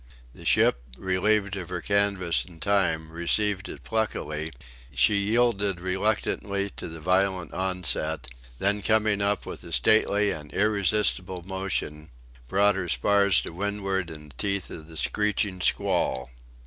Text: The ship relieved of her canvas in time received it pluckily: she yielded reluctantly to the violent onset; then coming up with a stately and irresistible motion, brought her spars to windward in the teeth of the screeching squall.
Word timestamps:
The 0.33 0.45
ship 0.45 0.81
relieved 0.97 1.55
of 1.55 1.69
her 1.69 1.79
canvas 1.79 2.43
in 2.43 2.59
time 2.59 3.11
received 3.11 3.69
it 3.69 3.83
pluckily: 3.83 4.51
she 4.95 5.13
yielded 5.13 5.79
reluctantly 5.79 6.71
to 6.77 6.87
the 6.87 6.99
violent 6.99 7.53
onset; 7.53 8.25
then 8.57 8.81
coming 8.81 9.21
up 9.21 9.45
with 9.45 9.63
a 9.63 9.71
stately 9.71 10.31
and 10.31 10.51
irresistible 10.53 11.43
motion, 11.45 12.09
brought 12.47 12.73
her 12.73 12.87
spars 12.89 13.41
to 13.41 13.53
windward 13.53 14.09
in 14.09 14.29
the 14.29 14.35
teeth 14.39 14.71
of 14.71 14.87
the 14.87 14.97
screeching 14.97 15.61
squall. 15.61 16.31